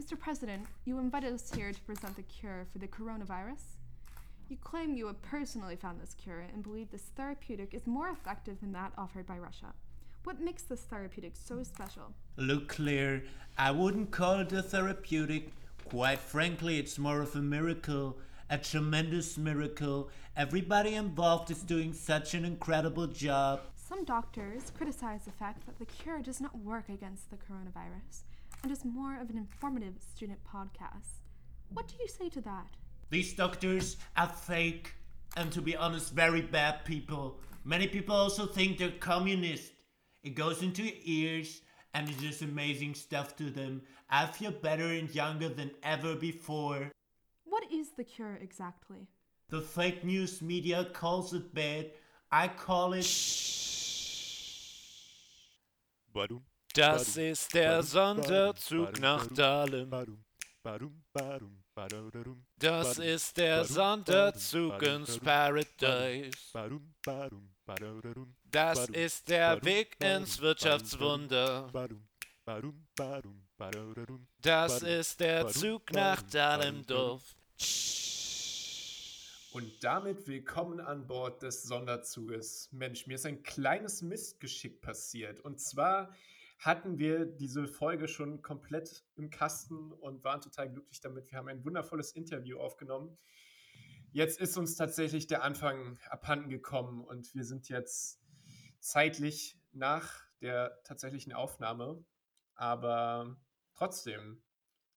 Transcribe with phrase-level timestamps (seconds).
[0.00, 0.18] Mr.
[0.18, 3.76] President, you invited us here to present the cure for the coronavirus.
[4.48, 8.58] You claim you have personally found this cure and believe this therapeutic is more effective
[8.62, 9.74] than that offered by Russia.
[10.24, 12.14] What makes this therapeutic so special?
[12.38, 13.24] Look, Claire,
[13.58, 15.50] I wouldn't call it a therapeutic.
[15.84, 18.16] Quite frankly, it's more of a miracle,
[18.48, 20.08] a tremendous miracle.
[20.34, 23.60] Everybody involved is doing such an incredible job.
[23.76, 28.22] Some doctors criticize the fact that the cure does not work against the coronavirus
[28.62, 31.22] and is more of an informative student podcast.
[31.72, 32.76] What do you say to that?
[33.10, 34.94] These doctors are fake
[35.36, 37.38] and, to be honest, very bad people.
[37.64, 39.72] Many people also think they're communist.
[40.22, 41.62] It goes into your ears
[41.94, 43.82] and it's just amazing stuff to them.
[44.08, 46.90] I feel better and younger than ever before.
[47.44, 49.08] What is the cure exactly?
[49.48, 51.90] The fake news media calls it bad.
[52.30, 53.04] I call it.
[56.14, 56.42] Badum,
[56.74, 59.90] Das ist der Sonderzug nach Dahlem.
[62.58, 66.30] Das ist der Sonderzug ins Paradise.
[68.44, 71.72] Das ist der Weg ins Wirtschaftswunder.
[74.40, 77.22] Das ist der Zug nach badum, Dahlendorf.
[79.52, 82.68] Und damit willkommen an Bord des Sonderzuges.
[82.70, 85.40] Mensch, mir ist ein kleines Mistgeschick passiert.
[85.40, 86.14] Und zwar
[86.60, 91.30] hatten wir diese Folge schon komplett im Kasten und waren total glücklich damit.
[91.30, 93.16] Wir haben ein wundervolles Interview aufgenommen.
[94.12, 98.20] Jetzt ist uns tatsächlich der Anfang abhanden gekommen und wir sind jetzt
[98.78, 102.04] zeitlich nach der tatsächlichen Aufnahme.
[102.54, 103.36] Aber
[103.74, 104.42] trotzdem,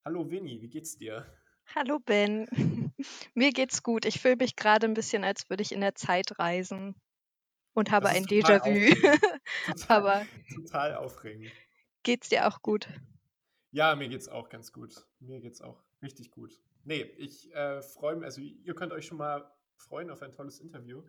[0.03, 1.25] hallo Winnie, wie geht's dir?
[1.73, 2.45] Hallo Ben,
[3.35, 4.03] mir geht's gut.
[4.05, 6.95] Ich fühle mich gerade ein bisschen, als würde ich in der Zeit reisen
[7.73, 8.95] und habe ein Déjà-vu.
[9.87, 11.51] Aber total aufregend.
[12.03, 12.87] geht's dir auch gut?
[13.71, 15.05] Ja, mir geht's auch ganz gut.
[15.19, 16.61] Mir geht's auch richtig gut.
[16.83, 20.59] Nee, ich äh, freue mich, also ihr könnt euch schon mal freuen auf ein tolles
[20.59, 21.03] Interview.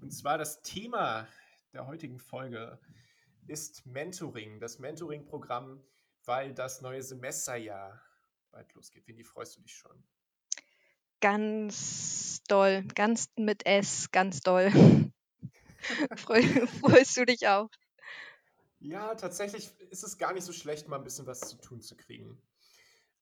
[0.00, 1.26] Und zwar das Thema
[1.72, 2.78] der heutigen Folge
[3.46, 5.82] ist Mentoring, das Mentoring-Programm,
[6.24, 8.00] weil das neue Semesterjahr
[8.50, 9.06] bald losgeht.
[9.06, 10.04] Winnie, freust du dich schon?
[11.20, 14.70] Ganz doll, ganz mit S, ganz doll.
[16.16, 16.42] Freu,
[16.80, 17.68] freust du dich auch?
[18.78, 21.96] Ja, tatsächlich ist es gar nicht so schlecht, mal ein bisschen was zu tun zu
[21.96, 22.40] kriegen.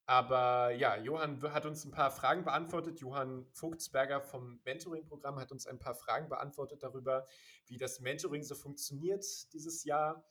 [0.06, 3.00] Aber ja, Johann hat uns ein paar Fragen beantwortet.
[3.00, 7.26] Johann Vogtsberger vom Mentoring-Programm hat uns ein paar Fragen beantwortet darüber,
[7.66, 10.24] wie das Mentoring so funktioniert dieses Jahr.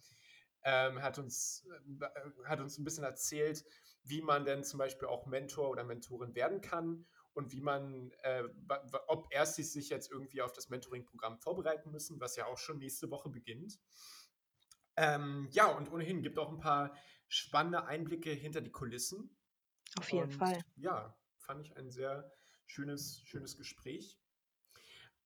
[0.63, 1.67] Ähm, hat, uns,
[2.01, 3.63] äh, hat uns ein bisschen erzählt,
[4.03, 7.05] wie man denn zum Beispiel auch Mentor oder Mentorin werden kann
[7.37, 8.43] und wie man, äh,
[9.07, 13.11] ob erst sich jetzt irgendwie auf das Mentoring-Programm vorbereiten müssen, was ja auch schon nächste
[13.11, 13.79] Woche beginnt.
[14.95, 19.37] Ähm, ja, und ohnehin gibt auch ein paar spannende Einblicke hinter die Kulissen.
[19.99, 20.65] Auf jeden Und Fall.
[20.77, 22.31] Ja, fand ich ein sehr
[22.65, 24.19] schönes, schönes Gespräch.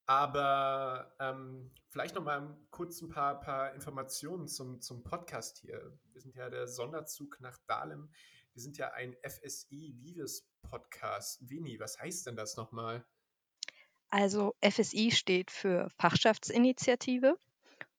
[0.05, 5.97] Aber ähm, vielleicht noch mal kurz ein paar, paar Informationen zum, zum Podcast hier.
[6.11, 8.11] Wir sind ja der Sonderzug nach Dahlem.
[8.53, 11.49] Wir sind ja ein FSI Vives Podcast.
[11.49, 13.05] Vini, was heißt denn das nochmal?
[14.09, 17.37] Also FSI steht für Fachschaftsinitiative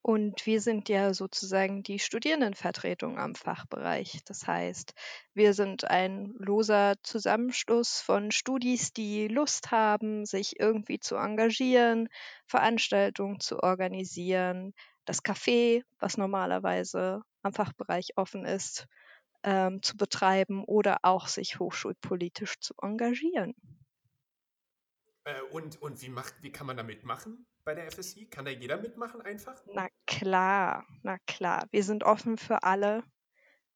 [0.03, 4.21] und wir sind ja sozusagen die Studierendenvertretung am Fachbereich.
[4.27, 4.93] Das heißt,
[5.33, 12.11] wir sind ein loser Zusammenschluss von Studis, die Lust haben, sich irgendwie zu engagieren,
[12.47, 14.75] Veranstaltungen zu organisieren,
[15.07, 18.87] das Café, was normalerweise am Fachbereich offen ist,
[19.43, 23.55] ähm, zu betreiben oder auch sich hochschulpolitisch zu engagieren.
[25.25, 28.27] Äh, und und wie, macht, wie kann man da mitmachen bei der FSI?
[28.27, 29.63] Kann da jeder mitmachen einfach?
[29.73, 31.67] Na klar, na klar.
[31.71, 33.05] Wir sind offen für alle.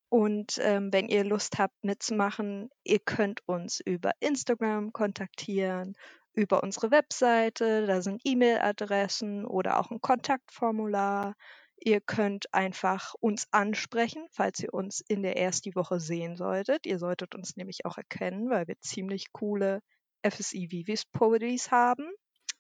[0.09, 5.97] Und ähm, wenn ihr Lust habt mitzumachen, ihr könnt uns über Instagram kontaktieren,
[6.33, 11.35] über unsere Webseite, da sind E-Mail-Adressen oder auch ein Kontaktformular.
[11.79, 16.87] Ihr könnt einfach uns ansprechen, falls ihr uns in der ersten Woche sehen solltet.
[16.87, 19.81] Ihr solltet uns nämlich auch erkennen, weil wir ziemlich coole
[20.27, 22.09] FSI Vivis Poetries haben.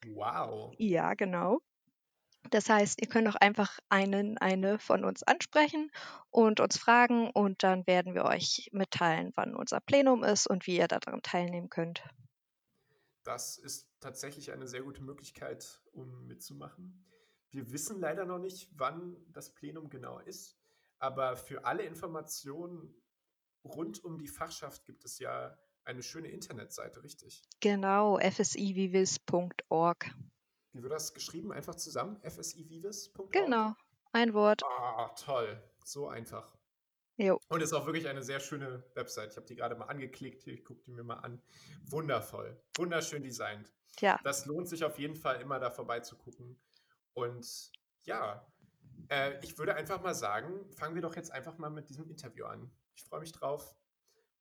[0.06, 0.74] Wow.
[0.78, 1.60] Ja, genau.
[2.50, 5.90] Das heißt, ihr könnt auch einfach einen, eine von uns ansprechen
[6.30, 10.76] und uns fragen und dann werden wir euch mitteilen, wann unser Plenum ist und wie
[10.76, 12.04] ihr daran teilnehmen könnt.
[13.24, 17.04] Das ist tatsächlich eine sehr gute Möglichkeit, um mitzumachen.
[17.56, 20.58] Wir wissen leider noch nicht, wann das Plenum genau ist,
[20.98, 22.94] aber für alle Informationen
[23.64, 27.42] rund um die Fachschaft gibt es ja eine schöne Internetseite, richtig?
[27.60, 30.14] Genau, fsivivis.org.
[30.74, 31.50] Wie wird das geschrieben?
[31.50, 32.20] Einfach zusammen?
[32.20, 33.32] fsivivis.org?
[33.32, 33.72] Genau,
[34.12, 34.62] ein Wort.
[34.62, 35.58] Ah, toll.
[35.82, 36.54] So einfach.
[37.16, 37.40] Jo.
[37.48, 39.30] Und ist auch wirklich eine sehr schöne Website.
[39.30, 40.42] Ich habe die gerade mal angeklickt.
[40.42, 41.40] Hier, ich gucke die mir mal an.
[41.86, 42.62] Wundervoll.
[42.76, 43.72] Wunderschön designt.
[44.00, 44.20] Ja.
[44.24, 46.60] Das lohnt sich auf jeden Fall immer da vorbeizugucken.
[47.16, 47.72] Und
[48.04, 48.46] ja,
[49.08, 52.44] äh, ich würde einfach mal sagen, fangen wir doch jetzt einfach mal mit diesem Interview
[52.44, 52.70] an.
[52.94, 53.74] Ich freue mich drauf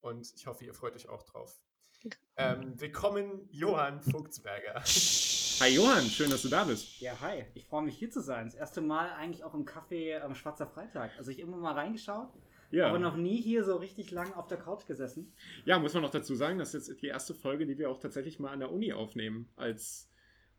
[0.01, 1.57] und ich hoffe, ihr freut euch auch drauf.
[2.35, 4.83] Ähm, willkommen, Johann Vogtsberger.
[5.61, 6.99] Hi Johann, schön, dass du da bist.
[6.99, 7.45] Ja, hi.
[7.53, 8.47] Ich freue mich hier zu sein.
[8.47, 11.11] Das erste Mal eigentlich auch im Café am Schwarzer Freitag.
[11.17, 12.27] Also ich immer mal reingeschaut,
[12.71, 12.89] Ja.
[12.89, 15.33] aber noch nie hier so richtig lang auf der Couch gesessen.
[15.63, 18.01] ja, muss man noch dazu sagen, das ist jetzt die erste Folge, die wir auch
[18.01, 19.49] tatsächlich mal an der Uni aufnehmen.
[19.55, 20.09] Als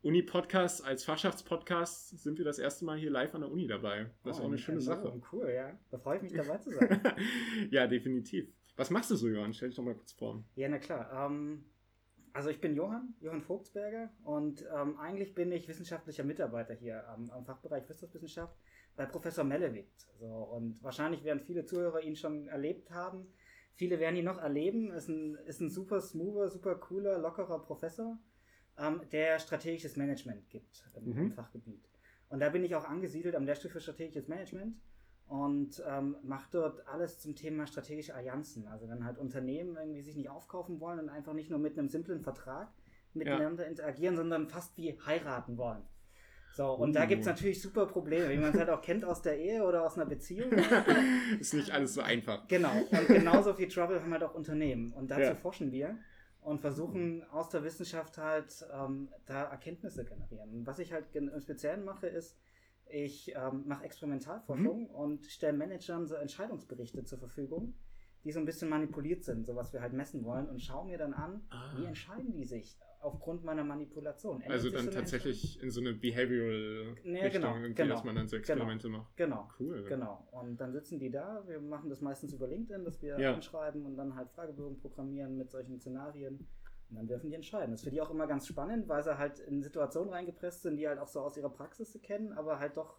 [0.07, 4.09] Uni-Podcast, als Fachschaftspodcast sind wir das erste Mal hier live an der Uni dabei.
[4.23, 5.21] Das ist Oh, auch eine schöne Sache.
[5.33, 5.77] Cool, ja.
[5.91, 7.01] Da freue ich mich dabei zu sein.
[7.71, 8.47] ja, definitiv.
[8.77, 9.53] Was machst du so, Johann?
[9.53, 10.41] Stell dich doch mal kurz vor.
[10.55, 11.11] ja, na klar.
[11.29, 11.65] Ähm,
[12.31, 17.29] also ich bin Johann, Johann Vogtsberger und ähm, eigentlich bin ich wissenschaftlicher Mitarbeiter hier am,
[17.31, 18.55] am Fachbereich Wirtschaftswissenschaft
[18.95, 20.07] bei Professor Mellewitz.
[20.19, 23.27] So, und wahrscheinlich werden viele Zuhörer ihn schon erlebt haben.
[23.73, 24.91] Viele werden ihn noch erleben.
[24.91, 28.17] Ist ein, ist ein super smoother, super cooler, lockerer Professor,
[28.79, 31.17] ähm, der strategisches Management gibt im, Mhm.
[31.17, 31.83] im Fachgebiet.
[32.29, 34.77] Und da bin ich auch angesiedelt am Lehrstuhl für strategisches Management
[35.27, 38.67] und ähm, mache dort alles zum Thema strategische Allianzen.
[38.67, 41.89] Also wenn halt Unternehmen irgendwie sich nicht aufkaufen wollen und einfach nicht nur mit einem
[41.89, 42.69] simplen Vertrag
[43.13, 45.81] miteinander interagieren, sondern fast wie heiraten wollen.
[46.53, 47.07] So, und da Uh.
[47.07, 49.83] gibt es natürlich super Probleme, wie man es halt auch kennt aus der Ehe oder
[49.83, 50.49] aus einer Beziehung.
[51.39, 52.47] ist nicht alles so einfach.
[52.47, 54.91] Genau, und genauso viel Trouble haben halt auch Unternehmen.
[54.93, 55.35] Und dazu Ja.
[55.35, 55.97] forschen wir
[56.47, 60.65] und versuchen aus der Wissenschaft halt ähm, da Erkenntnisse generieren.
[60.65, 62.37] Was ich halt im Speziellen mache, ist,
[62.89, 64.95] ich ähm, mache Experimentalforschung Mhm.
[65.03, 67.73] und stelle Managern so Entscheidungsberichte zur Verfügung,
[68.23, 70.97] die so ein bisschen manipuliert sind, so was wir halt messen wollen, und schaue mir
[70.97, 71.41] dann an,
[71.75, 71.87] wie Ah.
[71.89, 74.43] entscheiden die sich aufgrund meiner Manipulation.
[74.47, 78.27] Also dann tatsächlich in so eine Behavioral Ja, Richtung, genau, irgendwie, genau, dass man dann
[78.27, 79.15] so Experimente macht.
[79.17, 79.49] Genau.
[79.59, 79.85] Cool.
[79.87, 80.27] Genau.
[80.31, 81.43] Und dann sitzen die da.
[81.47, 83.33] Wir machen das meistens über LinkedIn, dass wir Ja.
[83.33, 86.47] anschreiben und dann halt Fragebögen programmieren mit solchen Szenarien.
[86.89, 87.71] Und dann dürfen die entscheiden.
[87.71, 90.77] Das ist für die auch immer ganz spannend, weil sie halt in Situationen reingepresst sind,
[90.77, 92.97] die halt auch so aus ihrer Praxis kennen, aber halt doch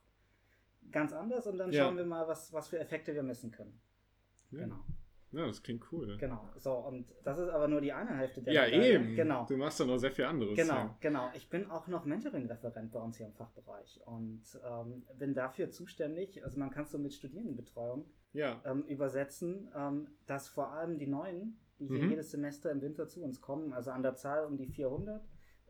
[0.91, 1.47] ganz anders.
[1.47, 1.85] Und dann Ja.
[1.85, 3.81] schauen wir mal, was, was für Effekte wir messen können.
[4.50, 4.85] Genau.
[5.33, 6.17] Ja, das klingt cool.
[6.19, 6.49] Genau.
[6.57, 8.95] So, und das ist aber nur die eine Hälfte der Ja, Medaille.
[8.95, 9.15] eben.
[9.15, 9.45] Genau.
[9.47, 10.57] Du machst doch noch sehr viel anderes.
[10.57, 10.97] Genau, Ja.
[11.01, 11.31] genau.
[11.35, 16.43] Ich bin auch noch Mentoring-Referent bei uns hier im Fachbereich und ähm, bin dafür zuständig.
[16.45, 18.61] Also man kann es so mit Studierendenbetreuung ja.
[18.65, 22.11] ähm, übersetzen, ähm, dass vor allem die Neuen, die hier Mhm.
[22.11, 25.23] jedes Semester im Winter zu uns kommen, also an der Zahl um die 400,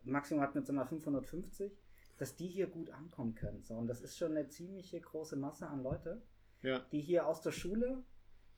[0.04, 1.76] Maximum hatten wir jetzt immer 550,
[2.16, 3.62] dass die hier gut ankommen können.
[3.64, 6.22] So, und das ist schon eine ziemliche große Masse an Leute,
[6.62, 6.78] Ja.
[6.92, 8.04] die hier aus der Schule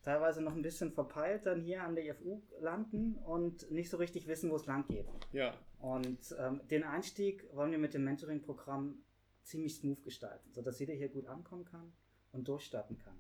[0.03, 4.27] teilweise noch ein bisschen verpeilt dann hier an der IFU landen und nicht so richtig
[4.27, 5.07] wissen, wo es lang geht.
[5.33, 5.55] Ja.
[5.79, 9.03] Und ähm, den Einstieg wollen wir mit dem Mentoring-Programm
[9.43, 11.93] ziemlich smooth gestalten, sodass jeder hier gut ankommen kann
[12.33, 13.19] und durchstarten kann.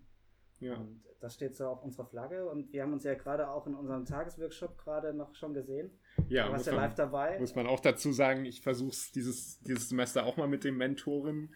[0.61, 0.77] Ja.
[0.77, 3.75] Und das steht so auf unserer Flagge und wir haben uns ja gerade auch in
[3.75, 5.91] unserem Tagesworkshop gerade noch schon gesehen.
[6.29, 7.39] Ja, du warst ja man- live dabei.
[7.39, 10.77] Muss man auch dazu sagen, ich versuche es dieses, dieses Semester auch mal mit dem
[10.77, 11.55] Mentoren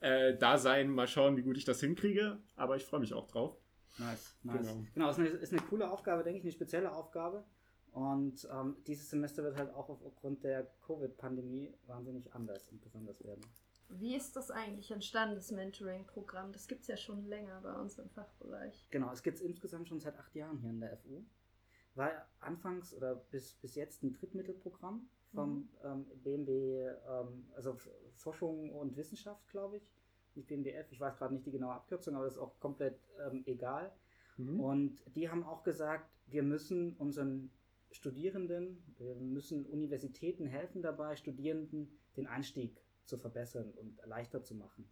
[0.00, 2.38] äh, Dasein, mal schauen, wie gut ich das hinkriege.
[2.56, 3.56] Aber ich freue mich auch drauf.
[3.98, 4.68] Nice, nice.
[4.68, 4.86] Genau.
[4.94, 7.44] Genau, ist, eine, ist eine coole Aufgabe, denke ich, eine spezielle Aufgabe.
[7.92, 13.40] Und ähm, dieses Semester wird halt auch aufgrund der Covid-Pandemie wahnsinnig anders und besonders werden.
[13.88, 16.52] Wie ist das eigentlich entstanden, das Mentoring-Programm?
[16.52, 18.88] Das gibt es ja schon länger bei uns im Fachbereich.
[18.90, 21.24] Genau, es gibt es insgesamt schon seit acht Jahren hier in der FU.
[21.94, 27.78] War anfangs oder bis, bis jetzt ein Drittmittelprogramm vom ähm, BMB, ähm, also
[28.16, 29.95] Forschung und Wissenschaft, glaube ich.
[30.36, 33.42] Nicht BMBF, ich weiß gerade nicht die genaue Abkürzung, aber das ist auch komplett ähm,
[33.46, 33.92] egal.
[34.36, 34.60] Mhm.
[34.60, 37.50] Und die haben auch gesagt, wir müssen unseren
[37.90, 44.88] Studierenden, wir müssen Universitäten helfen dabei, Studierenden den Einstieg zu verbessern und leichter zu machen.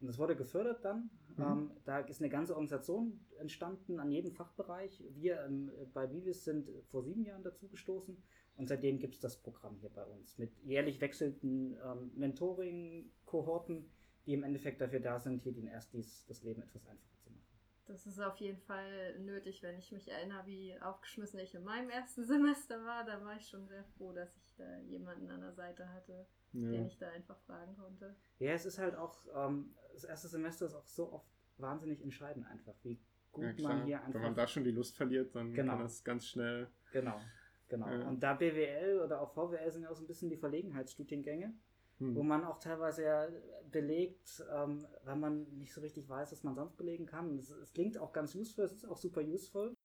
[0.00, 1.10] Und das wurde gefördert dann.
[1.36, 1.42] Mhm.
[1.42, 5.02] Ähm, da ist eine ganze Organisation entstanden an jedem Fachbereich.
[5.14, 8.16] Wir ähm, bei Vivis sind vor sieben Jahren dazu gestoßen
[8.56, 13.90] und seitdem gibt es das Programm hier bei uns mit jährlich wechselnden ähm, Mentoring-Kohorten,
[14.26, 17.44] die im Endeffekt dafür da sind, hier den Erstis das Leben etwas einfacher zu machen.
[17.86, 21.90] Das ist auf jeden Fall nötig, wenn ich mich erinnere, wie aufgeschmissen ich in meinem
[21.90, 23.04] ersten Semester war.
[23.04, 26.72] Da war ich schon sehr froh, dass ich da jemanden an der Seite hatte, den
[26.72, 26.86] Ja.
[26.86, 28.14] ich da einfach fragen konnte.
[28.38, 31.28] Ja, es ist halt auch, ähm, das erste Semester ist auch so oft
[31.58, 32.98] wahnsinnig entscheidend einfach, wie
[33.32, 33.74] gut Ja, klar.
[33.74, 34.14] man hier einfach...
[34.14, 35.72] Wenn man da schon die Lust verliert, dann Genau.
[35.72, 36.68] kann das ganz schnell.
[36.92, 37.20] Genau,
[37.68, 37.88] genau.
[37.90, 38.08] Ja.
[38.08, 41.52] Und da BWL oder auch VWL sind ja auch so ein bisschen die Verlegenheitsstudiengänge,
[41.98, 42.16] Hm.
[42.16, 43.28] wo man auch teilweise ja
[43.70, 47.38] belegt, ähm, weil man nicht so richtig weiß, was man sonst belegen kann.
[47.38, 49.76] Es, es klingt auch ganz useful, es ist auch super useful,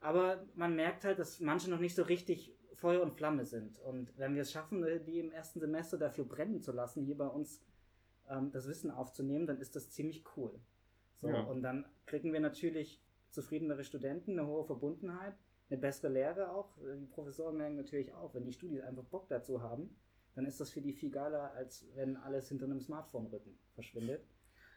[0.00, 3.78] aber man merkt halt, dass manche noch nicht so richtig Feuer und Flamme sind.
[3.80, 7.26] Und wenn wir es schaffen, die im ersten Semester dafür brennen zu lassen, hier bei
[7.26, 7.62] uns
[8.30, 10.58] ähm, das Wissen aufzunehmen, dann ist das ziemlich cool.
[11.16, 11.42] So, Ja.
[11.42, 15.34] Und dann kriegen wir natürlich zufriedenere Studenten, eine hohe Verbundenheit,
[15.68, 16.78] eine bessere Lehre auch.
[16.78, 19.94] Die Professoren merken natürlich auch, wenn die Studis einfach Bock dazu haben,
[20.40, 24.22] dann ist das für die viel geiler, als wenn alles hinter einem Smartphone-Rücken verschwindet.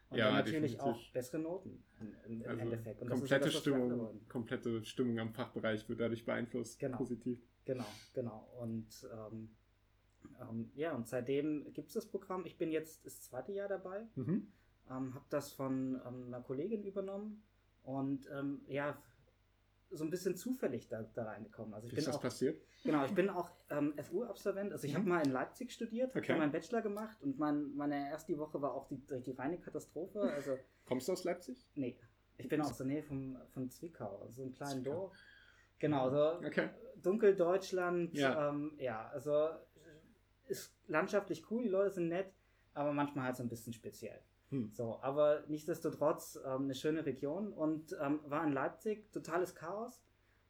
[0.10, 0.82] Und Ja, dann natürlich definitiv.
[0.82, 3.01] auch bessere Noten im, im, Also Endeffekt.
[3.01, 6.98] Und das ist komplette, das, alle Stimmung, komplette Stimmung am Fachbereich wird dadurch beeinflusst, Genau.
[6.98, 7.39] positiv.
[7.63, 8.50] Genau, genau.
[8.60, 9.55] Und ähm,
[10.41, 12.46] ähm, ja, und seitdem gibt es das Programm.
[12.46, 14.51] Ich bin jetzt das zweite Jahr dabei, Mhm.
[14.89, 17.41] ähm, habe das von ähm, einer Kollegin übernommen
[17.84, 19.01] und ähm, ja,
[19.94, 21.74] so ein bisschen zufällig da, da reingekommen.
[21.74, 22.62] Also ich Wie ist bin das auch, passiert?
[22.84, 24.72] genau, ich bin auch ähm, FU-Absolvent.
[24.72, 24.98] Also ich Mhm.
[24.98, 26.30] habe mal in Leipzig studiert, Okay.
[26.34, 30.22] habe meinen Bachelor gemacht und mein, meine erste Woche war auch die, die reine Katastrophe.
[30.22, 31.68] Also Kommst du aus Leipzig?
[31.76, 31.98] nee,
[32.38, 35.00] ich bin aus der Nähe vom, von Zwickau, so einem kleinen Zwickau.
[35.00, 35.18] Dorf.
[35.80, 36.70] Genau, so Okay.
[37.02, 38.50] Dunkeldeutschland, Ja.
[38.50, 39.50] ähm, ja, also
[40.48, 42.34] ist landschaftlich cool, die Leute sind nett,
[42.74, 44.20] aber manchmal halt so ein bisschen speziell.
[44.53, 44.72] Hm.
[44.72, 50.03] So, aber nichtsdestotrotz ähm, eine schöne Region und ähm, war in Leipzig totales Chaos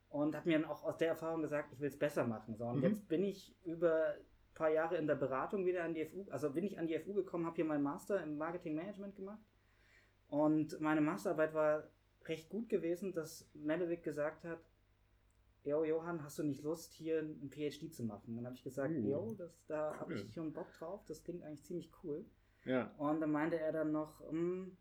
[0.09, 2.55] und habe mir dann auch aus der Erfahrung gesagt, ich will es besser machen.
[2.57, 2.83] So, und Mhm.
[2.83, 6.51] jetzt bin ich über ein paar Jahre in der Beratung wieder an die FU, also
[6.51, 9.41] bin ich an die FU gekommen, habe hier meinen Master im Marketing Management gemacht
[10.27, 11.87] und meine Masterarbeit war
[12.25, 14.59] recht gut gewesen, dass Melewik gesagt hat,
[15.65, 18.31] Jo, Johann, hast du nicht Lust, hier ein PhD zu machen?
[18.31, 20.17] Und dann habe ich gesagt, Uh, jo, das, da habe cool.
[20.17, 22.25] ich schon Bock drauf, das klingt eigentlich ziemlich cool.
[22.65, 22.91] Ja.
[22.97, 24.75] Und dann meinte er dann noch, hm,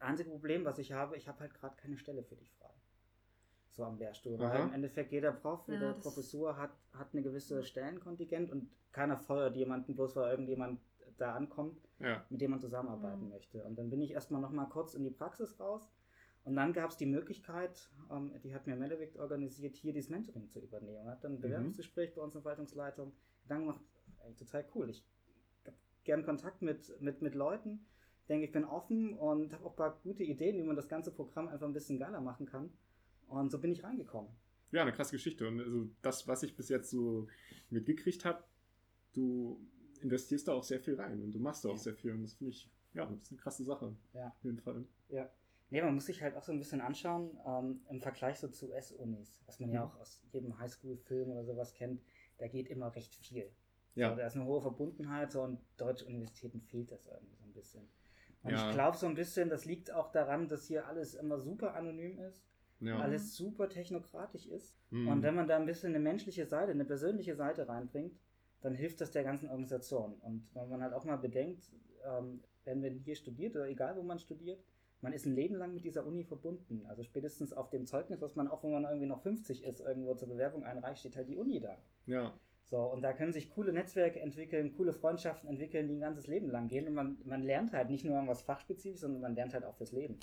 [0.00, 2.70] einzige Problem, was ich habe, ich habe halt gerade keine Stelle für dich frei.
[3.70, 4.38] So am Lehrstuhl.
[4.38, 8.70] Weil im Endeffekt jeder Prof, Ja, jede das- Professur hat, hat eine gewisse Stellenkontingent und
[8.92, 10.80] keiner feuert jemanden, bloß weil irgendjemand
[11.16, 12.24] da ankommt, Ja.
[12.28, 13.30] mit dem man zusammenarbeiten Mhm.
[13.30, 13.64] möchte.
[13.64, 15.90] Und dann bin ich erstmal nochmal kurz in die Praxis raus.
[16.44, 20.48] Und dann gab es die Möglichkeit, ähm, die hat mir Melewik organisiert, hier dieses Mentoring
[20.50, 21.02] zu übernehmen.
[21.04, 23.12] Und hat dann ein Bewerbungsgespräch bei uns in der Verwaltungsleitung.
[23.46, 23.80] Dann gemacht,
[24.24, 24.90] eigentlich total cool.
[24.90, 25.04] Ich
[26.04, 27.86] gern Kontakt mit, mit, mit Leuten.
[28.28, 31.10] Denke, ich bin offen und habe auch ein paar gute Ideen, wie man das ganze
[31.10, 32.72] Programm einfach ein bisschen geiler machen kann.
[33.28, 34.30] Und so bin ich reingekommen.
[34.70, 35.46] Ja, eine krasse Geschichte.
[35.48, 37.26] Und also das, was ich bis jetzt so
[37.70, 38.42] mitgekriegt habe,
[39.12, 39.60] du
[40.00, 41.78] investierst da auch sehr viel rein und du machst da auch Ja.
[41.78, 42.12] sehr viel.
[42.12, 43.94] Und das finde ich, ja, das ist eine krasse Sache.
[44.14, 44.28] Ja.
[44.28, 44.84] Auf jeden Fall.
[45.08, 45.30] Ja.
[45.70, 48.68] Nee, man muss sich halt auch so ein bisschen anschauen, ähm, im Vergleich so zu
[48.70, 49.90] US-Unis, was man ja Mhm.
[49.90, 52.02] auch aus jedem Highschool-Film oder sowas kennt,
[52.38, 53.50] da geht immer recht viel.
[53.94, 54.10] Ja.
[54.10, 57.52] So, da ist eine hohe Verbundenheit so, und deutsche Universitäten fehlt das irgendwie so ein
[57.52, 57.82] bisschen.
[58.42, 58.68] Und Ja.
[58.68, 62.18] ich glaube so ein bisschen, das liegt auch daran, dass hier alles immer super anonym
[62.18, 62.42] ist,
[62.80, 62.98] Ja.
[62.98, 64.74] alles super technokratisch ist.
[64.90, 65.08] Mhm.
[65.08, 68.18] Und wenn man da ein bisschen eine menschliche Seite, eine persönliche Seite reinbringt,
[68.62, 70.14] dann hilft das der ganzen Organisation.
[70.20, 71.70] Und wenn man halt auch mal bedenkt,
[72.04, 74.62] ähm, wenn man hier studiert oder egal wo man studiert,
[75.00, 76.86] man ist ein Leben lang mit dieser Uni verbunden.
[76.86, 80.14] Also spätestens auf dem Zeugnis, was man auch, wenn man irgendwie noch 50 ist, irgendwo
[80.14, 81.76] zur Bewerbung einreicht, steht halt die Uni da.
[82.06, 82.32] ja.
[82.64, 86.50] So, und da können sich coole Netzwerke entwickeln, coole Freundschaften entwickeln, die ein ganzes Leben
[86.50, 86.86] lang gehen.
[86.86, 89.92] Und man, man lernt halt nicht nur irgendwas fachspezifisch, sondern man lernt halt auch fürs
[89.92, 90.18] Leben.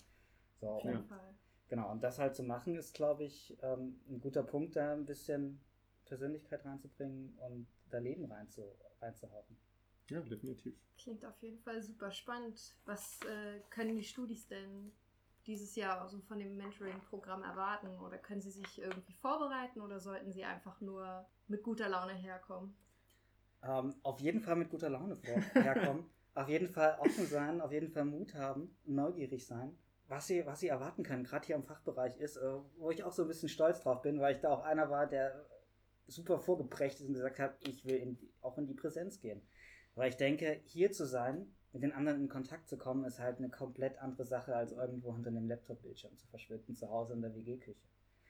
[0.60, 1.36] So, Auf und jeden Fall.
[1.69, 5.05] Genau, und das halt zu machen, ist, glaube ich, ähm, ein guter Punkt, da ein
[5.05, 5.62] bisschen
[6.05, 8.63] Persönlichkeit reinzubringen und da Leben reinzu,
[9.00, 9.55] reinzuhauchen.
[10.10, 10.75] ja, definitiv.
[10.98, 12.75] Klingt auf jeden Fall super spannend.
[12.86, 14.91] Was äh, können die Studis denn
[15.46, 18.00] dieses Jahr so von dem Mentoring-Programm erwarten?
[18.00, 22.75] Oder können sie sich irgendwie vorbereiten oder sollten sie einfach nur mit guter Laune herkommen?
[23.63, 25.18] Ähm, auf jeden Fall mit guter Laune
[25.53, 29.77] herkommen, auf jeden Fall offen sein, auf jeden Fall Mut haben, neugierig sein.
[30.08, 33.12] Was sie, was sie erwarten können, gerade hier im Fachbereich ist, äh, wo ich auch
[33.12, 35.46] so ein bisschen stolz drauf bin, weil ich da auch einer war, der
[36.08, 39.41] super vorgeprägt ist und gesagt hat, ich will in die, auch in die Präsenz gehen.
[39.96, 43.38] Weil ich denke, hier zu sein, mit den anderen in Kontakt zu kommen, ist halt
[43.38, 47.36] eine komplett andere Sache, als irgendwo hinter einem Laptop-Bildschirm zu verschwinden, zu Hause in der
[47.36, 47.88] WG-Küche.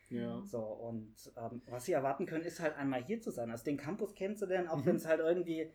[0.09, 0.41] Ja.
[0.45, 3.77] So, und ähm, was sie erwarten können, ist halt einmal hier zu sein, also den
[3.77, 4.85] Campus kennenzulernen, auch Mhm.
[4.85, 5.71] wenn es halt irgendwie ein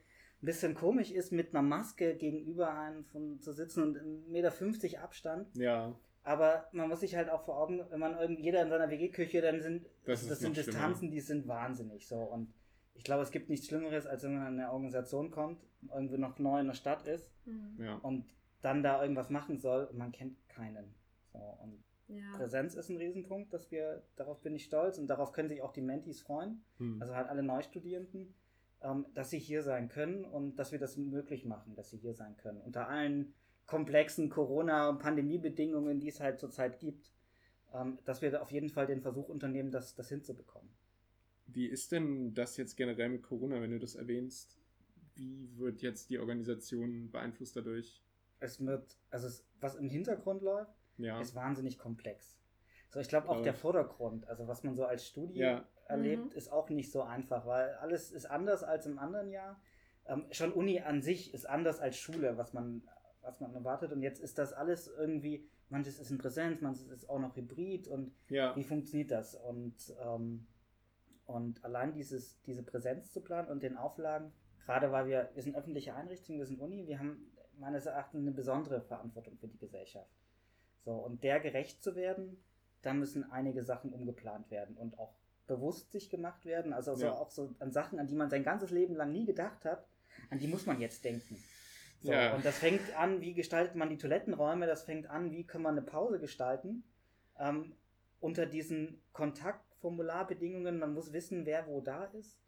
[0.46, 5.56] bisschen komisch ist, mit einer Maske gegenüber einem von, zu sitzen und 1,50 Meter Abstand.
[5.56, 5.94] Ja.
[6.22, 9.40] Aber man muss sich halt auch vor Augen, wenn man irgendwie jeder in seiner WG-Küche,
[9.42, 10.78] dann sind Das das, sind noch schlimmer.
[10.78, 12.16] Distanzen, die sind wahnsinnig so.
[12.16, 12.52] Und
[12.94, 15.62] ich glaube, es gibt nichts Schlimmeres, als wenn man in eine Organisation kommt,
[15.92, 17.76] irgendwie noch neu in der Stadt ist Mhm.
[17.84, 17.96] Ja.
[17.96, 18.24] und
[18.62, 20.94] dann da irgendwas machen soll und man kennt keinen.
[21.30, 22.36] So, und Ja.
[22.36, 25.72] Präsenz ist ein Riesenpunkt, dass wir, darauf bin ich stolz und darauf können sich auch
[25.72, 27.00] die Mentis freuen, Hm.
[27.00, 28.34] also halt alle Neustudierenden,
[28.82, 32.14] ähm, dass sie hier sein können und dass wir das möglich machen, dass sie hier
[32.14, 32.60] sein können.
[32.60, 33.32] Unter allen
[33.66, 37.12] komplexen Corona- und Pandemiebedingungen, die es halt zurzeit gibt,
[37.72, 40.68] ähm, dass wir auf jeden Fall den Versuch unternehmen, das, das hinzubekommen.
[41.46, 44.56] Wie ist denn das jetzt generell mit Corona, wenn du das erwähnst?
[45.14, 48.02] Wie wird jetzt die Organisation beeinflusst dadurch?
[48.40, 51.20] Es wird, also es, was im Hintergrund läuft, Ja.
[51.20, 52.36] ist wahnsinnig komplex.
[52.90, 53.54] So, ich glaube auch der.
[53.54, 55.64] Vordergrund, also was man so als Studie Ja.
[55.88, 56.32] erlebt, Mhm.
[56.38, 59.60] ist auch nicht so einfach, weil alles ist anders als im anderen Jahr.
[60.06, 62.82] Ähm, schon Uni an sich ist anders als Schule, was man,
[63.22, 63.92] was man erwartet.
[63.92, 67.88] Und jetzt ist das alles irgendwie, manches ist in Präsenz, manches ist auch noch Hybrid
[67.88, 68.54] und Ja.
[68.54, 69.34] wie funktioniert das?
[69.34, 70.46] Und, ähm,
[71.26, 74.30] und allein dieses, diese Präsenz zu planen und den Auflagen,
[74.66, 78.32] gerade weil wir, wir sind öffentliche Einrichtungen, wir sind Uni, wir haben meines Erachtens eine
[78.32, 80.10] besondere Verantwortung für die Gesellschaft.
[80.84, 82.42] So, und der gerecht zu werden,
[82.82, 85.14] da müssen einige Sachen umgeplant werden und auch
[85.46, 86.72] bewusst sich gemacht werden.
[86.72, 87.12] Also so Ja.
[87.12, 89.86] auch so an Sachen, an die man sein ganzes Leben lang nie gedacht hat,
[90.30, 91.42] an die muss man jetzt denken.
[92.02, 92.34] So, Ja.
[92.34, 95.76] Und das fängt an, wie gestaltet man die Toilettenräume, das fängt an, wie kann man
[95.76, 96.84] eine Pause gestalten.
[97.38, 97.74] Ähm,
[98.20, 102.38] unter diesen Kontaktformularbedingungen, man muss wissen, wer wo da ist.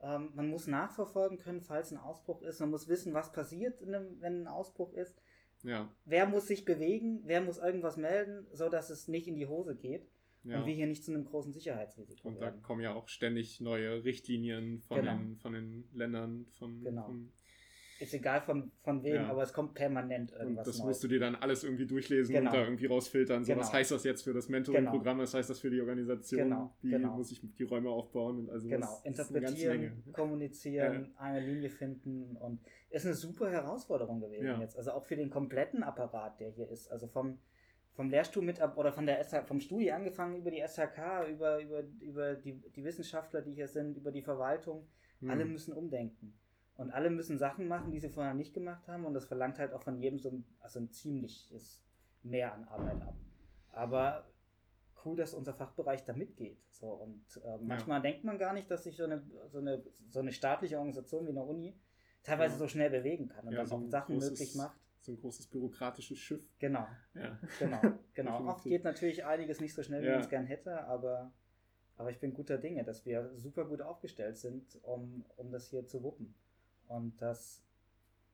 [0.00, 2.60] Ähm, man muss nachverfolgen können, falls ein Ausbruch ist.
[2.60, 5.16] Man muss wissen, was passiert, in einem, wenn ein Ausbruch ist.
[5.62, 5.90] Ja.
[6.04, 10.08] Wer muss sich bewegen, wer muss irgendwas melden, sodass es nicht in die Hose geht
[10.44, 10.58] ja.
[10.60, 12.62] und wir hier nicht zu einem großen Sicherheitsrisiko Und da werden.
[12.62, 15.16] kommen ja auch ständig neue Richtlinien von, Genau.
[15.16, 16.46] den, von den Ländern.
[16.58, 17.06] Von, Genau.
[17.06, 17.32] von,
[17.98, 19.28] Ist egal von, von wem, Ja.
[19.30, 20.86] aber es kommt permanent und irgendwas das Neues.
[20.88, 22.50] musst du dir dann alles irgendwie durchlesen Genau.
[22.50, 23.44] und da irgendwie rausfiltern.
[23.44, 23.62] So, Genau.
[23.64, 25.18] was heißt das jetzt für das Mentoring-Programm?
[25.18, 26.42] Was heißt das für die Organisation?
[26.42, 27.16] Genau, Wie genau.
[27.16, 28.38] muss ich die Räume aufbauen?
[28.40, 32.60] Und also Genau, interpretieren, kommunizieren, eine Linie finden und
[32.90, 34.60] ist eine super Herausforderung gewesen Ja.
[34.60, 34.76] jetzt.
[34.76, 36.88] Also auch für den kompletten Apparat, der hier ist.
[36.92, 37.38] Also vom,
[37.94, 41.82] vom Lehrstuhl mit oder von der SH, vom Studi angefangen über die SHK, über, über,
[42.00, 44.86] über die, die Wissenschaftler, die hier sind, über die Verwaltung.
[45.20, 45.30] Hm.
[45.30, 46.34] Alle müssen umdenken.
[46.76, 49.04] Und alle müssen Sachen machen, die sie vorher nicht gemacht haben.
[49.06, 51.82] Und das verlangt halt auch von jedem so ein, also ein ziemliches
[52.22, 53.14] Mehr an Arbeit ab.
[53.72, 54.26] Aber
[55.04, 56.58] cool, dass unser Fachbereich da mitgeht.
[56.72, 60.20] So, und äh, manchmal denkt man gar nicht, dass sich so eine, so, eine, so
[60.20, 61.78] eine staatliche Organisation wie eine Uni
[62.22, 62.58] teilweise Ja.
[62.58, 64.76] so schnell bewegen kann und Ja, dann so auch Sachen großes- möglich macht.
[65.00, 66.42] So ein großes bürokratisches Schiff.
[66.58, 67.38] Genau, Ja.
[67.60, 67.80] genau,
[68.14, 68.32] genau.
[68.38, 68.64] Oft Definitiv.
[68.72, 70.12] geht natürlich einiges nicht so schnell, wie Ja.
[70.14, 71.30] man es gern hätte, aber,
[71.96, 75.86] aber ich bin guter Dinge, dass wir super gut aufgestellt sind, um, um das hier
[75.86, 76.34] zu wuppen
[76.88, 77.62] und das,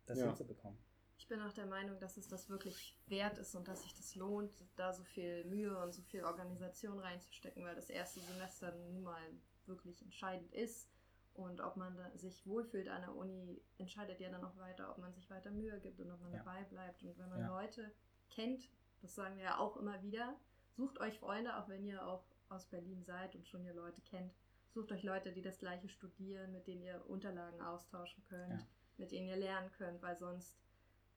[0.07, 0.27] das Ja.
[0.27, 0.79] hinzubekommen.
[1.19, 4.15] Ich bin auch der Meinung, dass es das wirklich wert ist und dass sich das
[4.17, 9.03] lohnt, da so viel Mühe und so viel Organisation reinzustecken, weil das erste Semester nun
[9.03, 9.23] mal
[9.67, 10.91] wirklich entscheidend ist.
[11.35, 14.99] Und ob man da sich wohlfühlt an der Uni, entscheidet ja dann auch weiter, ob
[14.99, 16.39] man sich weiter Mühe gibt und ob man Ja.
[16.39, 17.03] dabei bleibt.
[17.05, 17.47] Und wenn man Ja.
[17.49, 17.91] Leute
[18.29, 18.69] kennt,
[19.01, 20.37] das sagen wir ja auch immer wieder,
[20.73, 24.35] sucht euch Freunde, auch wenn ihr auch aus Berlin seid und schon ihr Leute kennt.
[24.73, 28.67] Sucht euch Leute, die das gleiche studieren, mit denen ihr Unterlagen austauschen könnt, Ja.
[28.97, 30.57] mit denen ihr lernen könnt, weil sonst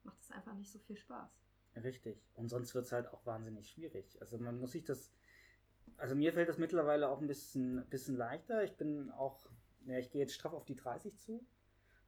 [0.04, 1.30] macht es einfach nicht so viel Spaß.
[1.76, 2.22] Richtig.
[2.34, 4.20] Und sonst wird es halt auch wahnsinnig schwierig.
[4.20, 5.10] Also man muss sich das.
[5.98, 8.62] Also mir fällt das mittlerweile auch ein bisschen, bisschen leichter.
[8.64, 9.46] Ich bin auch,
[9.86, 11.46] ja, ich gehe jetzt straff auf die 30 zu.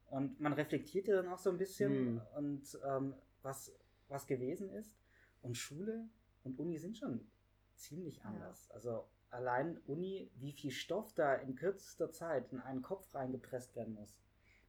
[0.06, 2.22] Und man reflektiert ja dann auch so ein bisschen Hm.
[2.36, 3.72] und ähm, was,
[4.08, 4.98] was gewesen ist.
[5.42, 6.08] Und Schule
[6.44, 7.30] und Uni sind schon
[7.74, 8.70] ziemlich anders.
[8.70, 13.94] Also allein Uni, wie viel Stoff da in kürzester Zeit in einen Kopf reingepresst werden
[13.94, 14.16] muss,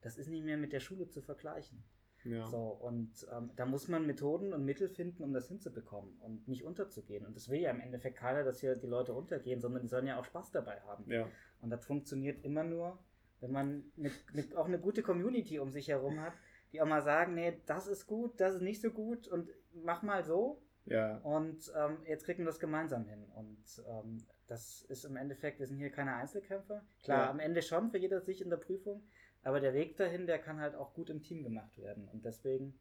[0.02, 1.84] das ist nicht mehr mit der Schule zu vergleichen.
[2.26, 2.46] Ja.
[2.48, 6.64] So, und ähm, da muss man Methoden und Mittel finden, um das hinzubekommen und nicht
[6.64, 7.26] unterzugehen.
[7.26, 10.08] Und das will ja im Endeffekt keiner, dass hier die Leute untergehen, sondern die sollen
[10.08, 11.10] ja auch Spaß dabei haben.
[11.10, 11.28] ja.
[11.62, 13.00] Und das funktioniert immer nur,
[13.40, 16.34] wenn man ne, ne, auch eine gute Community um sich herum hat,
[16.72, 20.04] die auch mal sagen, nee, das ist gut, das ist nicht so gut und mach
[20.04, 20.62] mal so.
[20.86, 21.18] Ja.
[21.20, 23.26] Und ähm, jetzt kriegen wir das gemeinsam hin.
[23.36, 24.18] Und ähm,
[24.50, 26.84] das ist im Endeffekt, wir sind hier keine Einzelkämpfer.
[27.04, 27.30] Klar, Ja.
[27.30, 29.04] am Ende schon für jeder sich in der Prüfung,
[29.44, 32.08] aber der Weg dahin, der kann halt auch gut im Team gemacht werden.
[32.10, 32.78] Und deswegen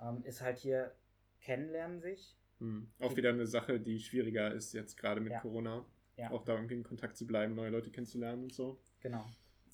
[0.00, 0.94] ähm, ist halt hier
[1.40, 2.36] Kennenlernen sich.
[2.58, 2.90] Hm.
[3.00, 5.40] Auch wieder eine Sache, die schwieriger ist jetzt gerade mit Ja.
[5.40, 5.84] Corona.
[6.16, 6.30] Ja.
[6.30, 8.80] Auch da irgendwie in Kontakt zu bleiben, neue Leute kennenzulernen und so.
[9.00, 9.26] Genau.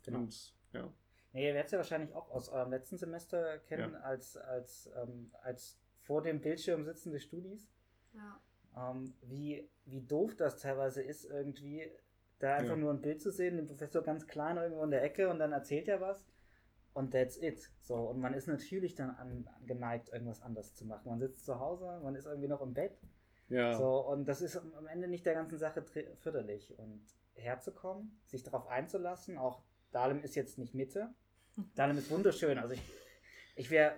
[0.02, 0.18] genau.
[0.20, 0.92] Und ja.
[1.32, 4.00] Nee, ihr werdet es ja wahrscheinlich auch aus eurem letzten Semester kennen, Ja.
[4.00, 7.70] als, als, ähm, als vor dem Bildschirm sitzende Studis.
[8.12, 8.40] Ja.
[8.76, 11.90] Ähm, wie, wie doof das teilweise ist, irgendwie
[12.38, 12.76] da einfach Ja.
[12.76, 15.52] nur ein Bild zu sehen, den Professor ganz klein irgendwo in der Ecke und dann
[15.52, 16.24] erzählt er was
[16.94, 17.70] und that's it.
[17.80, 21.08] So, und man ist natürlich dann an, geneigt, irgendwas anders zu machen.
[21.08, 22.98] Man sitzt zu Hause, man ist irgendwie noch im Bett.
[23.48, 23.74] Ja.
[23.74, 25.82] So, und das ist am Ende nicht der ganzen Sache
[26.18, 26.76] förderlich.
[26.78, 27.04] Und
[27.34, 31.14] herzukommen, sich darauf einzulassen, auch Dahlem ist jetzt nicht Mitte.
[31.74, 32.58] Dahlem ist wunderschön.
[32.58, 32.82] Also ich,
[33.56, 33.94] ich wäre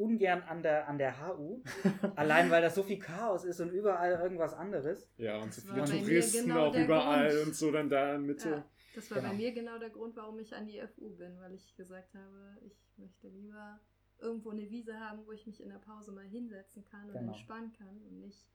[0.00, 1.62] ungern an der, an der HU,
[2.16, 5.08] allein weil da so viel Chaos ist und überall irgendwas anderes.
[5.18, 7.46] Ja, und Das so viele Touristen genau auch überall Grund.
[7.48, 8.50] und so dann da in Mitte.
[8.50, 9.30] Ja, das war Genau.
[9.30, 12.56] bei mir genau der Grund, warum ich an die FU bin, weil ich gesagt habe,
[12.66, 13.78] ich möchte lieber
[14.18, 17.32] irgendwo eine Wiese haben, wo ich mich in der Pause mal hinsetzen kann und Genau.
[17.32, 18.46] entspannen kann und nicht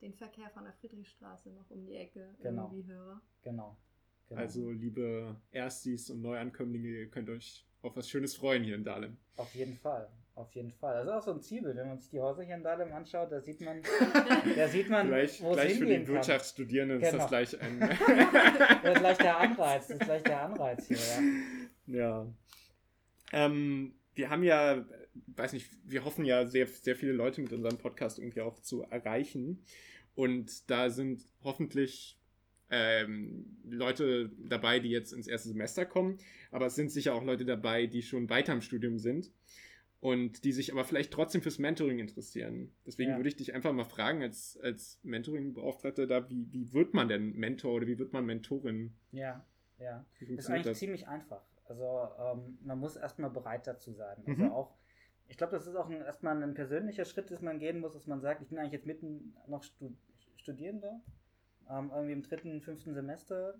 [0.00, 2.64] den Verkehr von der Friedrichstraße noch um die Ecke Genau.
[2.72, 3.20] irgendwie höre.
[3.42, 3.76] Genau.
[4.28, 4.40] genau.
[4.40, 9.16] Also, liebe Erstis und Neuankömmlinge, ihr könnt euch auf was Schönes freuen hier in Dahlem.
[9.36, 10.08] Auf jeden Fall.
[10.34, 10.94] Auf jeden Fall.
[10.94, 11.76] Das ist auch so ein Zielbild.
[11.76, 13.82] Wenn man sich die Häuser hier in Dahlem anschaut, da sieht man,
[14.56, 16.06] da sieht man, Gleich, wo gleich für kann.
[16.06, 17.22] Wirtschaftsstudierenden ist Genau.
[17.22, 17.80] das gleich ein.
[18.82, 19.88] Das ist gleich der Anreiz.
[19.88, 20.96] Das ist gleich der Anreiz hier,
[21.86, 21.98] ja.
[21.98, 22.26] Ja.
[23.32, 24.84] Ähm, wir haben ja
[25.26, 28.82] weiß nicht, wir hoffen ja sehr, sehr viele Leute mit unserem Podcast irgendwie auch zu
[28.82, 29.62] erreichen.
[30.14, 32.18] Und da sind hoffentlich
[32.70, 36.18] ähm, Leute dabei, die jetzt ins erste Semester kommen,
[36.50, 39.30] aber es sind sicher auch Leute dabei, die schon weiter im Studium sind
[40.02, 42.74] und die sich aber vielleicht trotzdem fürs Mentoring interessieren.
[42.84, 43.16] Deswegen Ja.
[43.18, 47.34] würde ich dich einfach mal fragen, als, als Mentoring-Beauftragter da, wie, wie wird man denn
[47.36, 48.96] Mentor oder wie wird man Mentorin?
[49.12, 49.46] Ja,
[49.78, 50.04] ja.
[50.18, 50.78] Wie Ist eigentlich das?
[50.80, 51.44] ziemlich einfach.
[51.66, 54.16] Also ähm, man muss erstmal bereit dazu sein.
[54.26, 54.50] Also Mhm.
[54.50, 54.74] auch,
[55.28, 58.08] ich glaube, das ist auch ein, erstmal ein persönlicher Schritt, dass man gehen muss, dass
[58.08, 59.92] man sagt, ich bin eigentlich jetzt mitten noch Stu
[60.36, 61.00] Studierender,
[61.70, 63.54] ähm, irgendwie im dritten, fünften Semester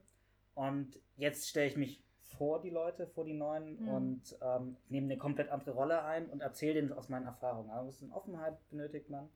[0.54, 2.02] und jetzt stelle ich mich
[2.36, 3.88] vor die Leute, vor die Neuen Mhm.
[3.88, 7.70] und ähm, nehme eine komplett andere Rolle ein und erzähle denen aus meinen Erfahrungen.
[7.70, 9.28] Also ein bisschen Offenheit benötigt man.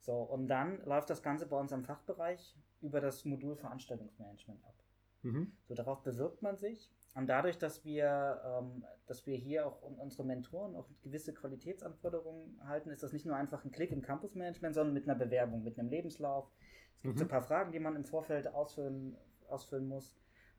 [0.00, 4.74] So, und dann läuft das Ganze bei uns am Fachbereich über das Modul Veranstaltungsmanagement ab.
[5.22, 5.52] Mhm.
[5.64, 6.90] So, darauf bewirbt man sich.
[7.14, 12.60] Und dadurch, dass wir, ähm, dass wir hier auch un- unsere Mentoren auch gewisse Qualitätsanforderungen
[12.68, 15.78] halten, ist das nicht nur einfach ein Klick im Campusmanagement, sondern mit einer Bewerbung, mit
[15.78, 16.48] einem Lebenslauf.
[16.96, 17.30] Es gibt so ein Mhm.
[17.30, 19.16] paar Fragen, die man im Vorfeld ausfüllen,
[19.48, 20.16] ausfüllen muss.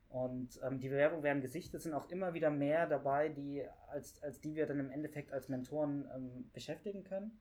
[0.09, 4.41] Und ähm, die Bewerbungen werden gesichtet, sind auch immer wieder mehr dabei, die, als, als
[4.41, 7.39] die wir dann im Endeffekt als Mentoren ähm, beschäftigen können.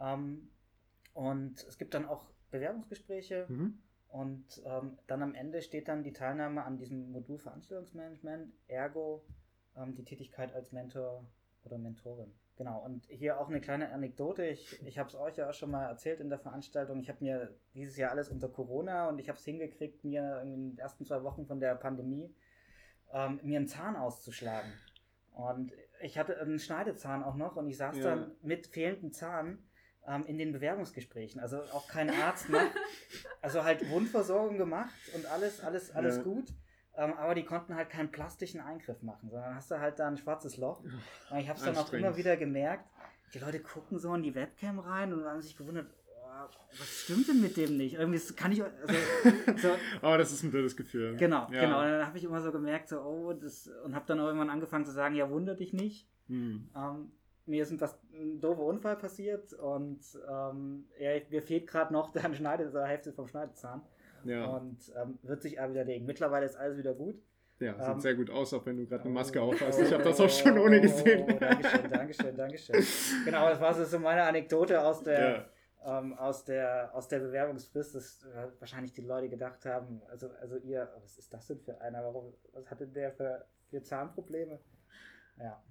[0.00, 0.50] Ähm,
[1.14, 3.46] und es gibt dann auch Bewerbungsgespräche.
[3.48, 3.78] Mhm.
[4.08, 9.24] Und ähm, dann am Ende steht dann die Teilnahme an diesem Modul Veranstaltungsmanagement, ergo
[9.74, 11.24] ähm, die Tätigkeit als Mentor
[11.64, 12.30] oder Mentorin.
[12.56, 14.44] Genau, und hier auch eine kleine Anekdote.
[14.44, 17.00] Ich, ich habe es euch ja auch schon mal erzählt in der Veranstaltung.
[17.00, 20.50] Ich habe mir dieses Jahr alles unter Corona und ich habe es hingekriegt, mir in
[20.50, 22.34] den ersten zwei Wochen von der Pandemie
[23.12, 24.70] ähm, mir einen Zahn auszuschlagen.
[25.34, 28.02] Und ich hatte einen Schneidezahn auch noch und ich saß Ja.
[28.04, 29.58] dann mit fehlendem Zahn
[30.06, 31.40] ähm, in den Bewerbungsgesprächen.
[31.40, 32.66] Also auch kein Arzt mehr.
[33.44, 36.22] Also halt Wundversorgung gemacht und alles, alles, alles Ja.
[36.22, 36.44] gut.
[36.96, 40.18] Ähm, aber die konnten halt keinen plastischen Eingriff machen, sondern hast du halt da ein
[40.18, 40.82] schwarzes Loch.
[41.30, 42.86] Und ich habe es dann auch immer wieder gemerkt,
[43.34, 47.28] die Leute gucken so in die Webcam rein und haben sich gewundert, oh, was stimmt
[47.28, 47.94] denn mit dem nicht?
[47.94, 48.72] Irgendwie kann ich, also,
[49.56, 49.70] so,
[50.02, 51.16] Aber das ist ein blödes Gefühl.
[51.16, 51.62] genau, Ja.
[51.62, 51.80] genau.
[51.80, 54.50] Und dann habe ich immer so gemerkt, so, oh, das, und habe dann auch irgendwann
[54.50, 56.06] angefangen zu sagen, ja, wunder dich nicht.
[56.28, 56.68] Hm.
[56.76, 57.12] Ähm,
[57.46, 62.34] mir ist was, ein doofer Unfall passiert und ähm, ja, mir fehlt gerade noch der
[62.34, 63.82] Schneide, die Hälfte vom Schneidezahn.
[64.24, 66.06] Ja, Und ähm, wird sich aber widerlegen.
[66.06, 67.16] Mittlerweile ist alles wieder gut.
[67.58, 69.78] ja sieht ähm, sehr gut aus, auch wenn du gerade eine Maske Oh, auf hast.
[69.78, 71.26] oh, Ich habe das auch schon ohne gesehen.
[71.28, 72.84] Oh, Dankeschön, Dankeschön, Dankeschön.
[73.24, 75.46] Genau, das war so- so meine Anekdote aus der,
[75.84, 75.98] Ja.
[76.00, 80.56] ähm, aus der, aus der Bewerbungsfrist, dass äh, wahrscheinlich die Leute gedacht haben, also, also
[80.58, 82.02] ihr, was ist das denn für einer?
[82.04, 84.58] Warum, was hatte der für, für Zahnprobleme?
[85.38, 85.62] Ja.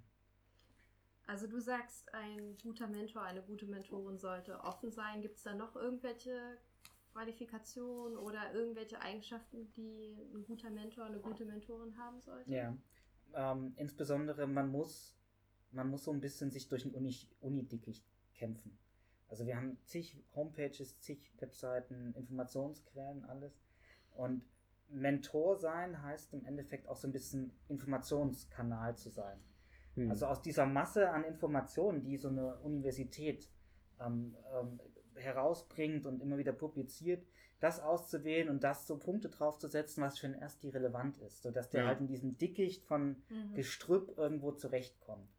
[1.27, 5.21] Also du sagst, ein guter Mentor, eine gute Mentorin sollte offen sein.
[5.21, 6.57] Gibt es da noch irgendwelche
[7.13, 12.51] Qualifikationen oder irgendwelche Eigenschaften, die ein guter Mentor, eine gute Mentorin haben sollte?
[12.51, 12.77] Ja.
[13.33, 15.17] Ähm, insbesondere man muss,
[15.71, 18.77] man muss so ein bisschen sich durch ein Uni, Uni-Dickicht kämpfen.
[19.29, 23.61] Also wir haben zig Homepages, zig Webseiten, Informationsquellen, alles.
[24.11, 24.43] Und
[24.89, 29.39] Mentor sein heißt im Endeffekt auch so ein bisschen Informationskanal zu sein.
[29.95, 30.09] Hm.
[30.09, 33.49] Also aus dieser Masse an Informationen, die so eine Universität
[33.99, 34.79] ähm, ähm,
[35.21, 37.25] herausbringt und immer wieder publiziert,
[37.59, 41.81] das auszuwählen und das so Punkte draufzusetzen, was für einen Ersti relevant ist, sodass der
[41.81, 41.87] Ja.
[41.87, 43.53] halt in diesem Dickicht von Mhm.
[43.53, 45.29] Gestrüpp irgendwo zurechtkommt.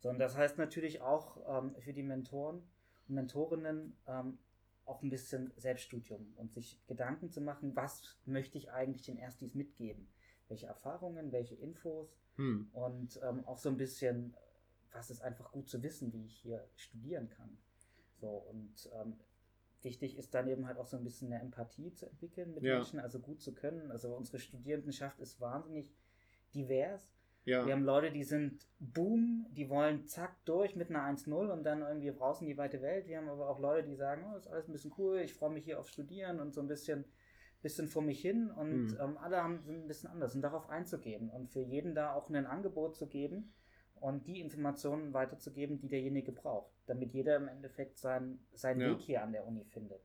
[0.00, 2.62] So, und das heißt natürlich auch ähm, für die Mentoren
[3.08, 4.38] und Mentorinnen ähm,
[4.84, 9.54] auch ein bisschen Selbststudium und sich Gedanken zu machen, was möchte ich eigentlich den Erstis
[9.54, 10.08] mitgeben?
[10.48, 12.68] Welche Erfahrungen, welche Infos Hm.
[12.72, 14.34] und ähm, auch so ein bisschen,
[14.92, 17.58] was ist einfach gut zu wissen, wie ich hier studieren kann.
[18.20, 19.16] So, und ähm,
[19.84, 22.76] wichtig ist dann eben halt auch so ein bisschen eine Empathie zu entwickeln mit Ja.
[22.76, 23.90] Menschen, also gut zu können.
[23.90, 25.92] Also unsere Studierendenschaft ist wahnsinnig
[26.54, 27.10] divers.
[27.44, 27.66] Ja.
[27.66, 31.82] Wir haben Leute, die sind boom, die wollen zack durch mit einer 1-0 und dann
[31.82, 33.08] irgendwie raus in die weite Welt.
[33.08, 35.50] Wir haben aber auch Leute, die sagen, oh, ist alles ein bisschen cool, ich freue
[35.50, 37.04] mich hier auf Studieren und so ein bisschen,
[37.60, 38.50] bisschen vor mich hin.
[38.50, 38.98] Und Hm.
[39.00, 42.28] ähm, alle haben, sind ein bisschen anders und darauf einzugehen und für jeden da auch
[42.30, 43.52] ein Angebot zu geben
[44.02, 48.90] und die Informationen weiterzugeben, die derjenige braucht, damit jeder im Endeffekt sein, seinen Ja.
[48.90, 50.00] Weg hier an der Uni findet.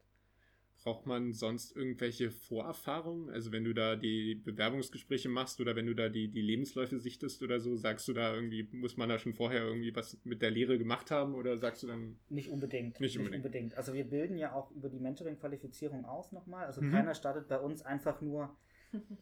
[0.84, 3.30] Braucht man sonst irgendwelche Vorerfahrungen?
[3.32, 7.42] Also wenn du da die Bewerbungsgespräche machst oder wenn du da die, die Lebensläufe sichtest
[7.44, 10.52] oder so, sagst du da irgendwie, muss man da schon vorher irgendwie was mit der
[10.52, 13.02] Lehre gemacht haben oder sagst du dann, Nicht unbedingt.
[13.02, 13.76] Nicht unbedingt.
[13.76, 16.68] Also wir bilden ja auch über die Mentoring-Qualifizierung aus nochmal.
[16.68, 16.92] Also Mhm.
[16.92, 18.56] keiner startet bei uns einfach nur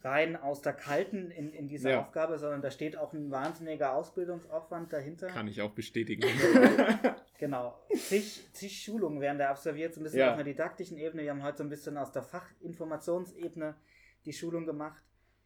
[0.03, 2.01] rein aus der Kalten in, in dieser Ja.
[2.01, 5.27] Aufgabe, sondern da steht auch ein wahnsinniger Ausbildungsaufwand dahinter.
[5.27, 6.23] kann ich auch bestätigen.
[7.37, 7.77] Genau.
[7.93, 10.27] Zig, zig Schulungen werden da absolviert, so ein bisschen Ja.
[10.29, 11.23] auf einer didaktischen Ebene.
[11.23, 13.75] Wir haben heute so ein bisschen aus der Fachinformationsebene
[14.25, 15.03] die Schulung gemacht.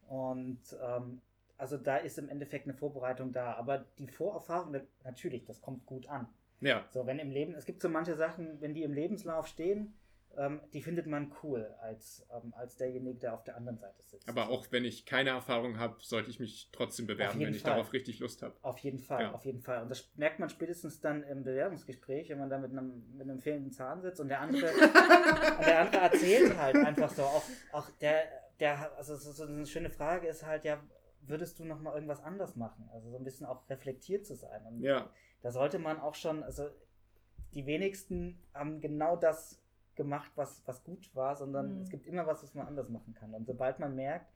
[0.08, 1.19] Und ähm,
[1.58, 3.53] also da ist im Endeffekt eine Vorbereitung da.
[3.55, 6.27] Aber die Vorerfahrung, natürlich, das kommt gut an.
[6.62, 6.86] Ja.
[6.91, 9.93] So, wenn im Leben, es gibt so manche Sachen, wenn die im Lebenslauf stehen,
[10.37, 14.27] ähm, die findet man cool als, ähm, als derjenige, der auf der anderen Seite sitzt.
[14.29, 17.71] Aber auch wenn ich keine Erfahrung habe, sollte ich mich trotzdem bewerben, wenn ich Fall.
[17.73, 18.55] darauf richtig Lust habe.
[18.61, 19.31] Auf jeden Fall, Ja.
[19.33, 19.81] auf jeden Fall.
[19.83, 23.39] Und das merkt man spätestens dann im Bewerbungsgespräch, wenn man da mit einem, mit einem
[23.39, 24.67] fehlenden Zahn sitzt und der andere,
[25.57, 27.23] und der andere erzählt halt einfach so.
[27.23, 28.23] Auch, auch der,
[28.59, 30.81] der, also so, so eine schöne Frage ist halt, ja,
[31.21, 32.89] würdest du noch mal irgendwas anders machen?
[32.93, 34.65] Also so ein bisschen auch reflektiert zu sein.
[34.65, 35.09] Und Ja.
[35.41, 36.69] da sollte man auch schon, also
[37.53, 39.59] die wenigsten haben genau das
[39.99, 41.81] gemacht, was, was gut war, sondern Mhm.
[41.81, 43.33] es gibt immer was, was man anders machen kann.
[43.35, 44.33] Und sobald man merkt,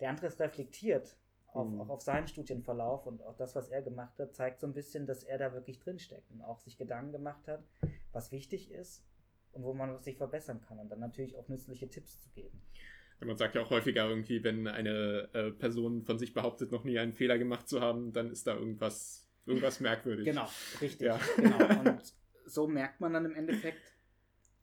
[0.00, 1.16] der andere ist reflektiert,
[1.52, 1.80] auf, Mhm.
[1.80, 5.06] auch auf seinen Studienverlauf und auch das, was er gemacht hat, zeigt so ein bisschen,
[5.06, 7.64] dass er da wirklich drinsteckt und auch sich Gedanken gemacht hat,
[8.12, 9.02] was wichtig ist
[9.52, 12.60] und wo man sich verbessern kann und dann natürlich auch nützliche Tipps zu geben.
[13.20, 16.98] Man sagt ja auch häufiger irgendwie, wenn eine äh, Person von sich behauptet, noch nie
[17.00, 20.24] einen Fehler gemacht zu haben, dann ist da irgendwas, irgendwas merkwürdig.
[20.26, 20.46] Genau,
[20.80, 21.06] richtig.
[21.08, 21.18] Ja.
[21.36, 21.56] Genau.
[21.80, 22.14] Und
[22.46, 23.96] so merkt man dann im Endeffekt,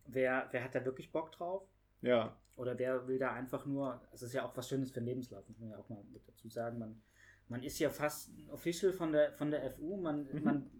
[0.05, 1.63] wer, wer hat da wirklich Bock drauf
[2.01, 2.35] Ja.
[2.57, 5.47] Oder wer will da einfach nur, es ist ja auch was Schönes für den Lebenslauf,
[5.49, 6.79] muss man ja auch mal mit dazu sagen.
[6.79, 7.01] Man,
[7.49, 10.43] man ist ja fast ein Official von der, von der FU, man, Mhm.
[10.43, 10.71] man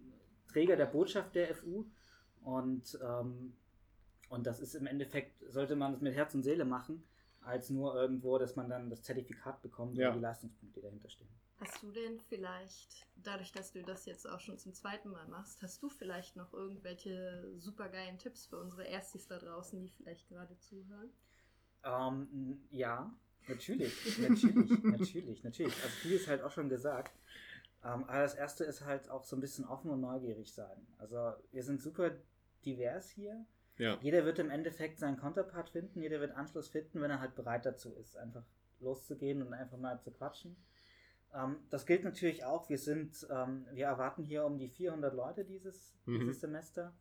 [0.48, 1.86] Träger der Botschaft der FU
[2.44, 3.54] und, ähm,
[4.30, 7.04] und das ist im Endeffekt, sollte man es mit Herz und Seele machen,
[7.42, 10.10] als nur irgendwo, dass man dann das Zertifikat bekommt Ja.
[10.10, 11.28] und die Leistungspunkte, die dahinter stehen.
[11.60, 15.62] Hast du denn vielleicht, dadurch, dass du das jetzt auch schon zum zweiten Mal machst,
[15.62, 20.58] hast du vielleicht noch irgendwelche supergeilen Tipps für unsere Erstis da draußen, die vielleicht gerade
[20.60, 21.10] zuhören?
[21.84, 23.14] Ähm, ja,
[23.48, 25.76] natürlich, natürlich, natürlich, natürlich.
[25.84, 27.18] Also viel ist halt auch schon gesagt.
[27.84, 30.88] Ähm, aber das erste ist halt auch so ein bisschen offen und neugierig sein.
[30.98, 32.12] Also wir sind super
[32.66, 33.46] divers hier.
[33.78, 33.98] Ja.
[34.02, 37.66] Jeder wird im Endeffekt seinen Counterpart finden, jeder wird Anschluss finden, wenn er halt bereit
[37.66, 38.44] dazu ist, einfach
[38.80, 40.56] loszugehen und einfach mal zu quatschen.
[41.36, 45.46] Ähm, das gilt natürlich auch, wir sind, ähm, wir erwarten hier um die 400 Leute
[45.46, 46.20] dieses, Mhm.
[46.20, 46.94] dieses Semester.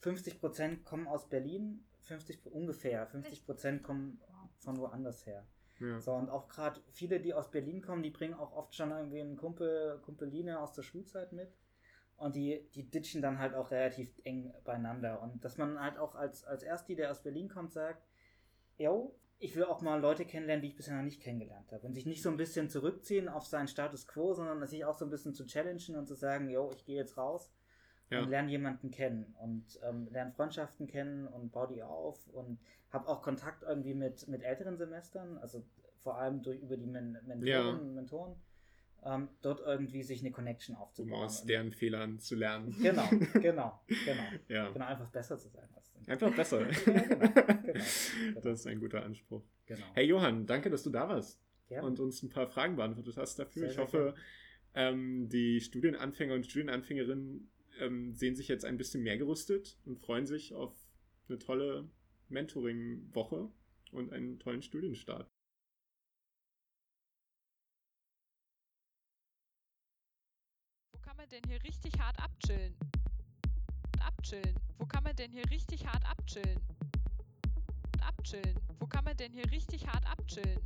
[0.00, 4.20] 50% kommen aus Berlin, 50 ungefähr, 50% kommen
[4.58, 5.46] von woanders her.
[5.78, 5.98] Ja.
[6.00, 9.20] So, und auch gerade viele, die aus Berlin kommen, die bringen auch oft schon irgendwie
[9.20, 11.56] einen Kumpel, Kumpeline aus der Schulzeit mit.
[12.16, 15.22] Und die, die ditchen dann halt auch relativ eng beieinander.
[15.22, 18.06] Und dass man halt auch als, als Ersti, der aus Berlin kommt, sagt,
[18.76, 21.86] yo, ich will auch mal Leute kennenlernen, die ich bisher noch nicht kennengelernt habe.
[21.86, 25.04] Und sich nicht so ein bisschen zurückziehen auf seinen Status quo, sondern sich auch so
[25.06, 27.50] ein bisschen zu challengen und zu sagen, yo, ich gehe jetzt raus
[28.10, 28.20] Ja.
[28.22, 32.58] und lerne jemanden kennen und ähm, lerne Freundschaften kennen und baue die auf und
[32.90, 35.64] habe auch Kontakt irgendwie mit, mit älteren Semestern, also
[35.98, 37.68] vor allem durch über die Men Mentoren Ja.
[37.70, 38.34] und Mentoren,
[39.04, 41.24] ähm, dort irgendwie sich eine Connection Um aufzubauen.
[41.24, 42.74] aus Und- deren Fehlern zu lernen.
[42.82, 44.22] Genau, genau, genau.
[44.48, 44.70] Ja.
[44.70, 46.68] Genau, einfach besser zu sein als Einfach besser.
[46.86, 47.80] Ja, genau, genau.
[48.42, 49.42] Das ist ein guter Anspruch.
[49.66, 49.84] Genau.
[49.94, 51.86] Hey Johann, danke, dass du da warst Gerne.
[51.86, 53.62] und uns ein paar Fragen beantwortet hast dafür.
[53.62, 54.14] Sehr, ich hoffe,
[54.74, 60.26] ähm, die Studienanfänger und Studienanfängerinnen ähm, sehen sich jetzt ein bisschen mehr gerüstet und freuen
[60.26, 60.74] sich auf
[61.28, 61.88] eine tolle
[62.28, 63.48] Mentoring-Woche
[63.92, 65.28] und einen tollen Studienstart.
[71.30, 72.74] Denn hier richtig hart abchillen?
[74.00, 74.54] Abchillen.
[74.78, 76.60] Wo kann man denn hier richtig hart abchillen?
[78.00, 78.58] Abchillen.
[78.80, 80.58] Wo kann man denn hier richtig hart abchillen?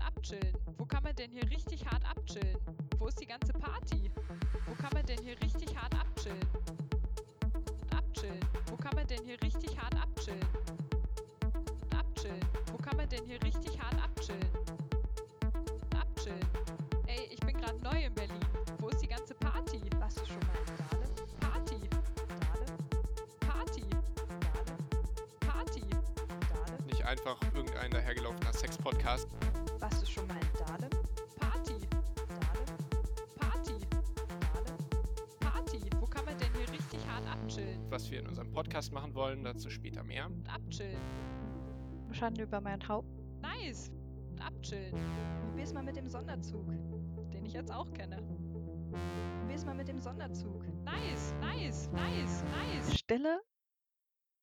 [0.00, 0.56] Abchillen.
[0.78, 2.56] Wo kann man denn hier richtig hart abchillen?
[2.98, 4.10] Wo ist die ganze Party?
[4.66, 6.46] Wo kann man denn hier richtig hart abchillen?
[7.90, 8.40] Abchillen.
[8.70, 10.46] Wo kann man denn hier richtig hart abchillen?
[11.90, 12.46] Abchillen.
[12.72, 14.48] Wo kann man denn hier richtig hart abchillen?
[15.94, 16.46] Abchillen.
[17.06, 18.47] Ey, ich bin gerade neu in Berlin.
[27.18, 29.28] Einfach irgendein dahergelaufener Sex-Podcast.
[29.80, 30.90] Warst du schon mal in Dahlem?
[31.38, 31.74] Party.
[32.28, 32.68] Dahlem?
[33.38, 33.72] Party.
[34.54, 34.78] Dahlem?
[35.40, 35.80] Party.
[35.98, 37.90] Wo kann man denn hier richtig hart abchillen?
[37.90, 40.26] Was wir in unserem Podcast machen wollen, dazu später mehr.
[40.26, 41.00] Und abchillen.
[42.12, 43.08] Schande über mein Haupt.
[43.40, 43.90] Nice.
[44.30, 44.94] Und abchillen.
[45.42, 46.66] Probier's mal mit dem Sonderzug.
[47.32, 48.22] Den ich jetzt auch kenne.
[49.40, 50.64] Probier's mal mit dem Sonderzug.
[50.84, 52.98] Nice, nice, nice, nice.
[52.98, 53.40] Stille